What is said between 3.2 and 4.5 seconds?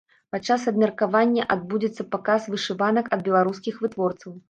беларускіх вытворцаў.